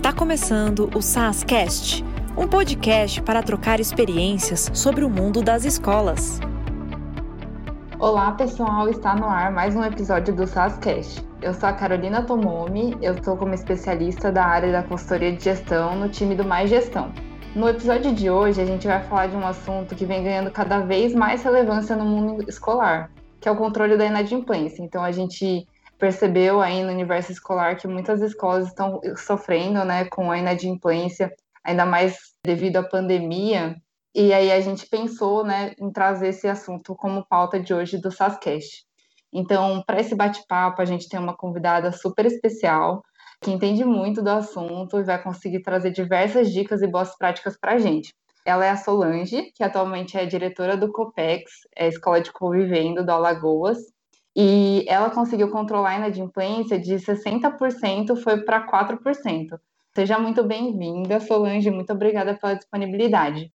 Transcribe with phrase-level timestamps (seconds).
[0.00, 2.02] Está começando o SASCast,
[2.34, 6.40] um podcast para trocar experiências sobre o mundo das escolas.
[7.98, 11.22] Olá, pessoal, está no ar mais um episódio do SASCast.
[11.42, 15.94] Eu sou a Carolina Tomomi, eu estou como especialista da área da consultoria de gestão
[15.94, 17.12] no time do Mais Gestão.
[17.54, 20.78] No episódio de hoje, a gente vai falar de um assunto que vem ganhando cada
[20.78, 24.82] vez mais relevância no mundo escolar, que é o controle da inadimplência.
[24.82, 25.68] Então, a gente
[26.00, 31.30] percebeu aí no universo escolar que muitas escolas estão sofrendo né, com a inadimplência,
[31.62, 33.76] ainda mais devido à pandemia.
[34.14, 38.10] E aí a gente pensou né, em trazer esse assunto como pauta de hoje do
[38.10, 38.84] SASCast.
[39.32, 43.04] Então, para esse bate-papo, a gente tem uma convidada super especial,
[43.40, 47.74] que entende muito do assunto e vai conseguir trazer diversas dicas e boas práticas para
[47.74, 48.12] a gente.
[48.44, 53.04] Ela é a Solange, que atualmente é diretora do COPEX, é a Escola de Convivendo
[53.04, 53.78] do Alagoas,
[54.36, 59.60] e ela conseguiu controlar a inadimplência de 60% foi para 4%.
[59.94, 63.52] Seja muito bem-vinda, Solange, muito obrigada pela disponibilidade.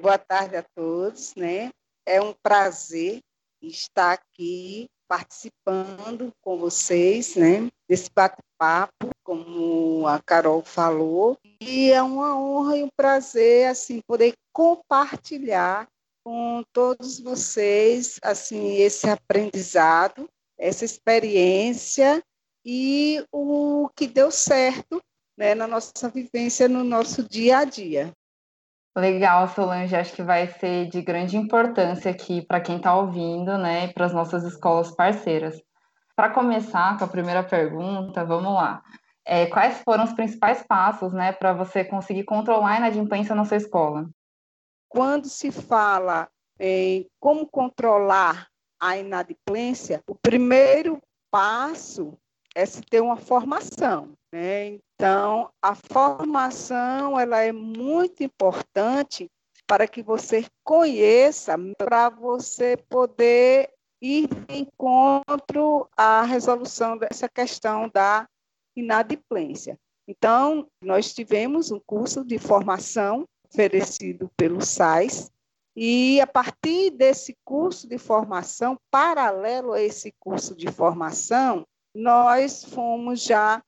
[0.00, 1.70] Boa tarde a todos, né?
[2.06, 3.20] É um prazer
[3.62, 7.70] estar aqui participando com vocês, né?
[7.88, 14.34] Desse bate-papo, como a Carol falou, e é uma honra e um prazer assim poder
[14.52, 15.88] compartilhar
[16.24, 22.22] com todos vocês assim esse aprendizado, essa experiência
[22.64, 25.02] e o que deu certo
[25.36, 28.12] né, na nossa vivência, no nosso dia a dia.
[28.96, 33.88] Legal, Solange, acho que vai ser de grande importância aqui para quem está ouvindo, né,
[33.88, 35.60] para as nossas escolas parceiras.
[36.16, 38.82] Para começar com a primeira pergunta, vamos lá.
[39.26, 43.56] É, quais foram os principais passos, né, para você conseguir controlar a inadimplência na sua
[43.56, 44.08] escola?
[44.94, 48.46] Quando se fala em como controlar
[48.80, 52.16] a inadimplência, o primeiro passo
[52.54, 54.12] é se ter uma formação.
[54.32, 54.78] Né?
[54.94, 59.28] Então, a formação ela é muito importante
[59.66, 63.70] para que você conheça, para você poder
[64.00, 68.28] ir de encontro à resolução dessa questão da
[68.76, 69.76] inadimplência.
[70.06, 75.30] Então, nós tivemos um curso de formação oferecido pelo SAIS,
[75.76, 83.22] e a partir desse curso de formação, paralelo a esse curso de formação, nós fomos
[83.22, 83.62] já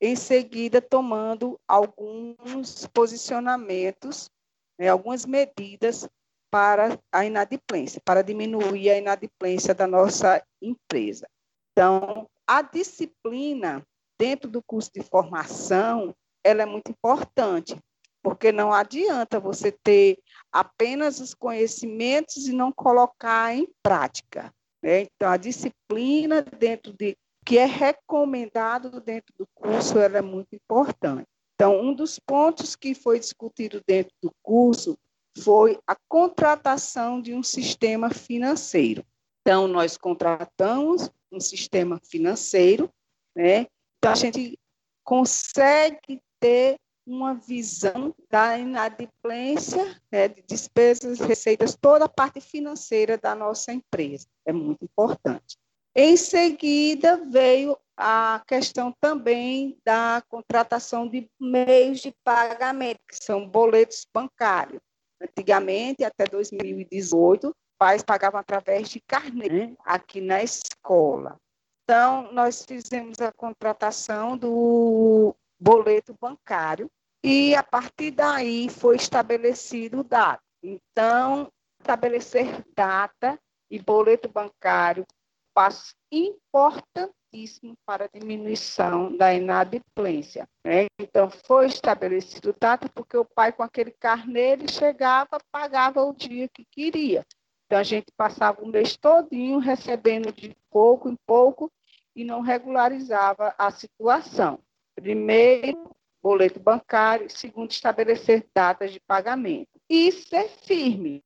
[0.00, 4.30] em seguida tomando alguns posicionamentos,
[4.78, 6.08] né, algumas medidas
[6.50, 11.26] para a inadimplência, para diminuir a inadimplência da nossa empresa.
[11.72, 13.82] Então, a disciplina
[14.18, 16.14] dentro do curso de formação,
[16.44, 17.78] ela é muito importante,
[18.26, 20.18] porque não adianta você ter
[20.50, 24.52] apenas os conhecimentos e não colocar em prática.
[24.82, 25.02] Né?
[25.02, 31.28] Então, a disciplina dentro de que é recomendado dentro do curso, é muito importante.
[31.54, 34.98] Então, um dos pontos que foi discutido dentro do curso
[35.38, 39.06] foi a contratação de um sistema financeiro.
[39.42, 42.90] Então, nós contratamos um sistema financeiro,
[43.36, 43.68] né?
[43.98, 44.58] Então, a gente
[45.04, 46.76] consegue ter
[47.06, 54.26] uma visão da inadimplência, né, de despesas, receitas, toda a parte financeira da nossa empresa.
[54.44, 55.56] É muito importante.
[55.94, 64.06] Em seguida, veio a questão também da contratação de meios de pagamento, que são boletos
[64.12, 64.82] bancários.
[65.22, 71.38] Antigamente, até 2018, pais pagavam através de carnê né, aqui na escola.
[71.84, 76.90] Então, nós fizemos a contratação do boleto bancário
[77.26, 80.40] e, a partir daí, foi estabelecido o data.
[80.62, 81.50] Então,
[81.80, 83.36] estabelecer data
[83.68, 85.04] e boleto bancário
[85.52, 90.48] passo importantíssimo para a diminuição da inadimplência.
[90.64, 90.86] Né?
[91.00, 96.48] Então, foi estabelecido data porque o pai, com aquele carnê, ele chegava, pagava o dia
[96.48, 97.24] que queria.
[97.66, 101.72] Então, a gente passava o mês todinho recebendo de pouco em pouco
[102.14, 104.60] e não regularizava a situação.
[104.94, 105.90] Primeiro,
[106.26, 107.30] boleto bancário.
[107.30, 109.70] Segundo, estabelecer datas de pagamento.
[109.88, 111.22] E ser firme.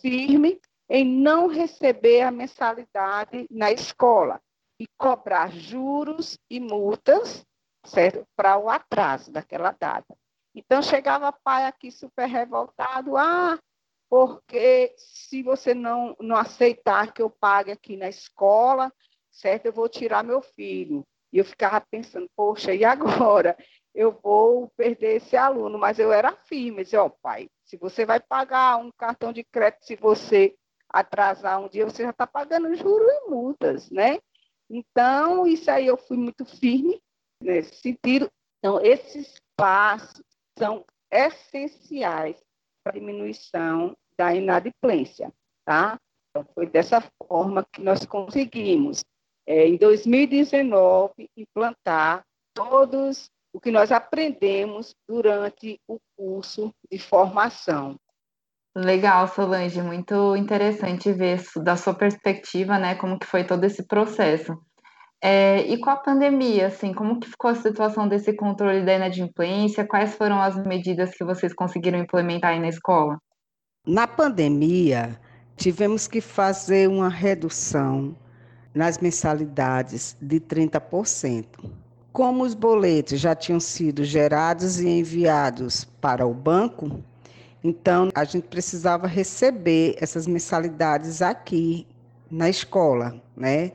[0.00, 4.40] Firme em não receber a mensalidade na escola
[4.78, 7.44] e cobrar juros e multas,
[7.84, 8.24] certo?
[8.36, 10.16] Para o atraso daquela data.
[10.54, 13.58] Então chegava pai aqui super revoltado, ah,
[14.08, 18.92] porque se você não, não aceitar que eu pague aqui na escola,
[19.28, 19.66] certo?
[19.66, 21.04] Eu vou tirar meu filho.
[21.36, 23.54] E eu ficava pensando, poxa, e agora?
[23.94, 28.06] Eu vou perder esse aluno, mas eu era firme, dizia, ó, oh, pai, se você
[28.06, 30.56] vai pagar um cartão de crédito, se você
[30.88, 34.18] atrasar um dia, você já está pagando juros e multas, né?
[34.70, 37.02] Então, isso aí eu fui muito firme
[37.38, 38.32] nesse sentido.
[38.58, 40.24] Então, esses passos
[40.58, 42.42] são essenciais
[42.82, 45.30] para a diminuição da inadimplência,
[45.66, 46.00] tá?
[46.30, 49.04] Então, foi dessa forma que nós conseguimos,
[49.46, 57.96] é, em 2019, implantar todos o que nós aprendemos durante o curso de formação.
[58.74, 64.52] Legal, Solange, muito interessante ver da sua perspectiva, né, como que foi todo esse processo.
[65.22, 69.86] É, e com a pandemia, assim, como que ficou a situação desse controle da inadimplência?
[69.86, 73.18] Quais foram as medidas que vocês conseguiram implementar aí na escola?
[73.86, 75.18] Na pandemia,
[75.56, 78.14] tivemos que fazer uma redução
[78.76, 81.46] nas mensalidades de 30%.
[82.12, 87.02] Como os boletos já tinham sido gerados e enviados para o banco,
[87.64, 91.86] então a gente precisava receber essas mensalidades aqui
[92.30, 93.72] na escola, né?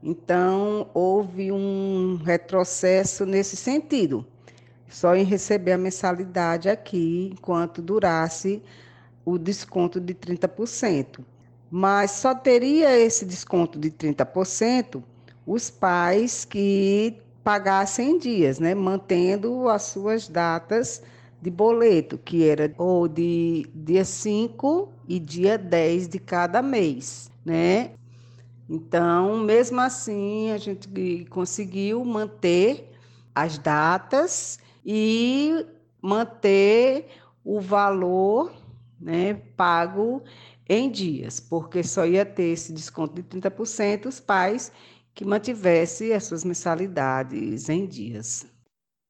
[0.00, 4.24] Então houve um retrocesso nesse sentido,
[4.88, 8.62] só em receber a mensalidade aqui enquanto durasse
[9.24, 11.24] o desconto de 30%.
[11.76, 15.02] Mas só teria esse desconto de 30%
[15.44, 21.02] os pais que pagassem em dias, né, mantendo as suas datas
[21.42, 27.90] de boleto, que era ou de dia 5 e dia 10 de cada mês, né?
[28.70, 32.88] Então, mesmo assim, a gente conseguiu manter
[33.34, 35.66] as datas e
[36.00, 37.08] manter
[37.44, 38.52] o valor
[39.00, 40.22] né, pago
[40.68, 44.72] em dias, porque só ia ter esse desconto de 30% os pais
[45.14, 48.46] que mantivesse as suas mensalidades em dias.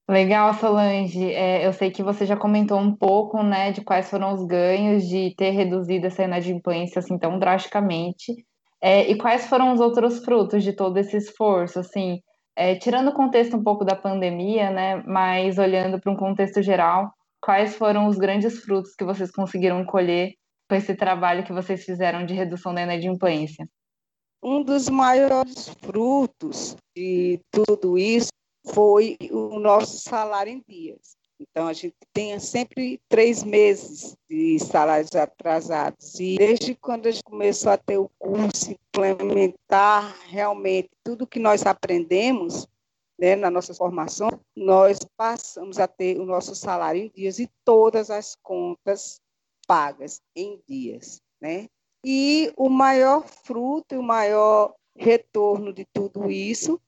[0.08, 1.32] Legal, Solange.
[1.32, 5.08] É, eu sei que você já comentou um pouco, né, de quais foram os ganhos
[5.08, 8.34] de ter reduzido essa inadimplência assim tão drasticamente.
[8.82, 12.20] É, e quais foram os outros frutos de todo esse esforço, assim,
[12.54, 17.10] é, tirando o contexto um pouco da pandemia, né, mas olhando para um contexto geral,
[17.40, 20.32] quais foram os grandes frutos que vocês conseguiram colher
[20.74, 23.68] com esse trabalho que vocês fizeram de redução da inadimplência?
[24.42, 28.32] Um dos maiores frutos de tudo isso
[28.66, 31.16] foi o nosso salário em dias.
[31.38, 36.18] Então, a gente tem sempre três meses de salários atrasados.
[36.18, 41.64] E desde quando a gente começou a ter o curso, implementar realmente tudo que nós
[41.64, 42.66] aprendemos
[43.16, 48.10] né, na nossa formação, nós passamos a ter o nosso salário em dias e todas
[48.10, 49.20] as contas
[49.64, 51.20] pagas em dias.
[51.40, 51.68] Né?
[52.04, 56.80] E o maior fruto e o maior retorno de tudo isso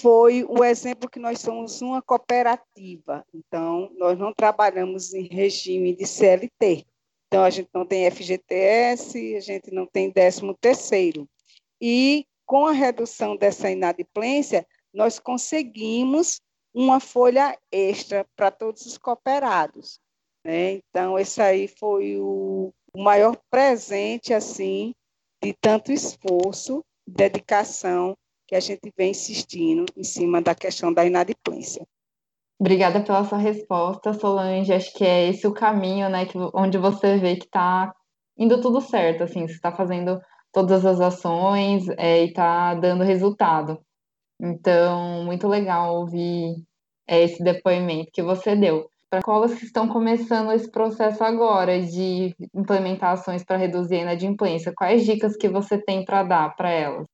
[0.00, 3.24] foi o exemplo que nós somos uma cooperativa.
[3.34, 6.86] Então, nós não trabalhamos em regime de CLT.
[7.26, 11.28] Então, a gente não tem FGTS, a gente não tem 13 terceiro.
[11.80, 16.40] E com a redução dessa inadimplência, nós conseguimos
[16.74, 20.00] uma folha extra para todos os cooperados.
[20.44, 20.72] Né?
[20.72, 24.94] Então, esse aí foi o, o maior presente, assim,
[25.42, 28.16] de tanto esforço, dedicação
[28.46, 31.86] que a gente vem insistindo em cima da questão da inadimplência.
[32.60, 34.72] Obrigada pela sua resposta, Solange.
[34.72, 37.92] Acho que é esse o caminho, né, que, onde você vê que está
[38.36, 40.20] indo tudo certo, assim, você está fazendo
[40.52, 43.80] todas as ações é, e está dando resultado.
[44.40, 46.62] Então, muito legal ouvir
[47.06, 52.34] é, esse depoimento que você deu para escolas que estão começando esse processo agora de
[52.54, 57.04] implementações para reduzir a inadimplência, quais dicas que você tem para dar para elas?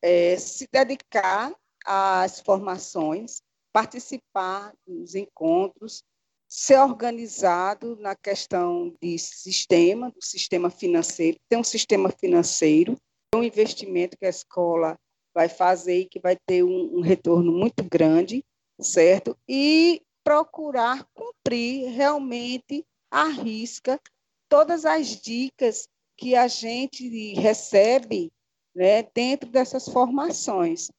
[0.00, 1.52] É, se dedicar
[1.84, 6.04] às formações, participar dos encontros,
[6.48, 12.96] ser organizado na questão de sistema, do sistema financeiro, ter um sistema financeiro,
[13.34, 14.96] um investimento que a escola
[15.34, 18.44] vai fazer e que vai ter um, um retorno muito grande,
[18.80, 19.36] certo?
[19.48, 24.00] E procurar cumprir realmente à risca
[24.48, 28.32] todas as dicas que a gente recebe
[28.74, 30.90] né, dentro dessas formações.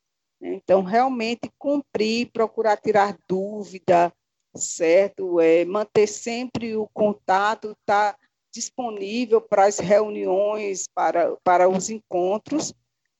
[0.41, 4.13] Então, realmente cumprir, procurar tirar dúvida,
[4.55, 5.39] certo?
[5.39, 8.19] É, manter sempre o contato, estar tá
[8.53, 12.73] disponível para as reuniões, para, para os encontros,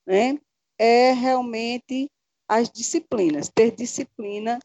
[0.06, 0.40] né?
[0.78, 2.10] é realmente
[2.48, 4.60] as disciplinas, ter disciplina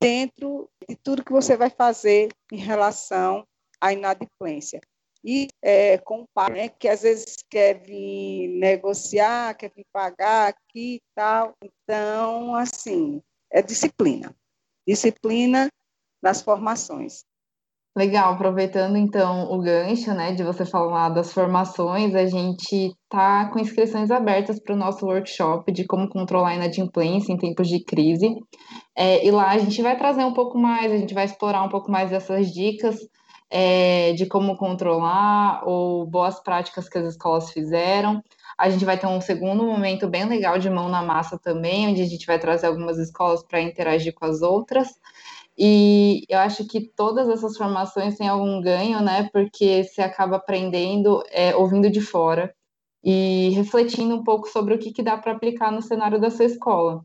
[0.00, 3.46] dentro de tudo que você vai fazer em relação
[3.80, 4.80] à inadimplência.
[5.24, 10.48] E é, com o pai, né, que às vezes quer vir negociar, quer vir pagar
[10.48, 11.54] aqui e tal.
[11.62, 14.34] Então, assim, é disciplina.
[14.86, 15.68] Disciplina
[16.22, 17.24] nas formações.
[17.96, 23.58] Legal, aproveitando então o gancho, né, de você falar das formações, a gente tá com
[23.58, 28.36] inscrições abertas para o nosso workshop de como controlar a inadimplência em tempos de crise.
[28.94, 31.70] É, e lá a gente vai trazer um pouco mais, a gente vai explorar um
[31.70, 32.98] pouco mais dessas dicas
[33.50, 38.22] é, de como controlar ou boas práticas que as escolas fizeram.
[38.58, 42.02] A gente vai ter um segundo momento bem legal de mão na massa também, onde
[42.02, 44.88] a gente vai trazer algumas escolas para interagir com as outras.
[45.58, 49.28] E eu acho que todas essas formações têm algum ganho, né?
[49.32, 52.54] Porque você acaba aprendendo, é, ouvindo de fora
[53.02, 56.44] e refletindo um pouco sobre o que, que dá para aplicar no cenário da sua
[56.44, 57.04] escola.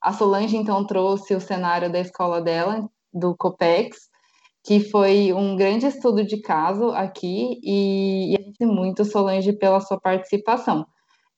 [0.00, 4.08] A Solange, então, trouxe o cenário da escola dela, do COPEX,
[4.64, 9.80] que foi um grande estudo de caso aqui, e, e a gente muito, Solange, pela
[9.80, 10.86] sua participação.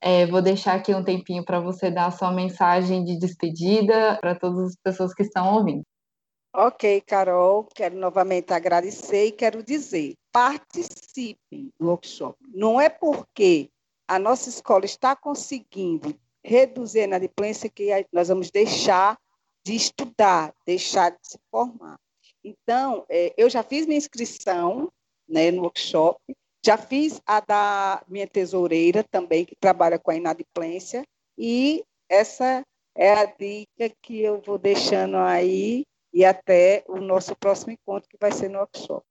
[0.01, 4.35] É, vou deixar aqui um tempinho para você dar a sua mensagem de despedida para
[4.35, 5.85] todas as pessoas que estão ouvindo.
[6.55, 12.39] Ok, Carol, quero novamente agradecer e quero dizer: participem do workshop.
[12.53, 13.71] Não é porque
[14.07, 19.19] a nossa escola está conseguindo reduzir a inadimplência que nós vamos deixar
[19.65, 21.99] de estudar, deixar de se formar.
[22.45, 24.93] Então, é, eu já fiz minha inscrição
[25.27, 26.21] né, no workshop,
[26.63, 31.03] já fiz a da minha tesoureira também, que trabalha com a inadimplência,
[31.39, 32.63] e essa
[32.95, 38.19] é a dica que eu vou deixando aí e até o nosso próximo encontro, que
[38.21, 39.05] vai ser no workshop.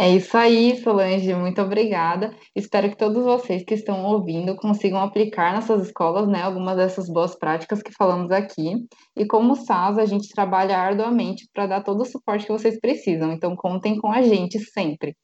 [0.00, 2.32] É isso aí, Solange, muito obrigada.
[2.54, 7.08] Espero que todos vocês que estão ouvindo consigam aplicar nas suas escolas né, algumas dessas
[7.10, 8.86] boas práticas que falamos aqui.
[9.16, 13.32] E como SAS, a gente trabalha arduamente para dar todo o suporte que vocês precisam,
[13.32, 15.16] então contem com a gente sempre.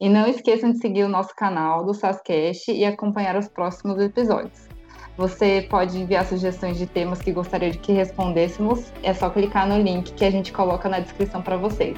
[0.00, 4.73] E não esqueçam de seguir o nosso canal do SASCast e acompanhar os próximos episódios.
[5.16, 8.92] Você pode enviar sugestões de temas que gostaria de que respondêssemos.
[9.02, 11.96] É só clicar no link que a gente coloca na descrição para vocês.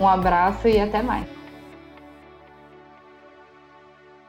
[0.00, 1.35] Um abraço e até mais.